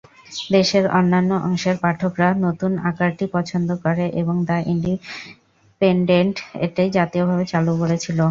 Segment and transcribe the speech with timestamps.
[0.51, 6.35] দেশের অন্যান্য অংশের পাঠকরা নতুন আকারটি পছন্দ করে এবং "দ্য ইন্ডিপেন্ডেন্ট"
[6.65, 8.17] এটি জাতীয়ভাবে চালু করেছিল।